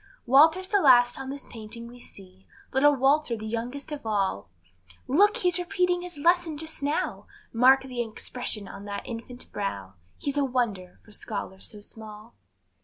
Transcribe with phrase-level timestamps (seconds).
[0.25, 4.49] Walter's the last on the painting we see, Little Walter, the youngest of all;
[5.07, 5.37] Look!
[5.37, 10.43] he's repeating his lesson just now, Mark the expression on that infant brow, He's a
[10.43, 12.33] wonder, for scholar so small.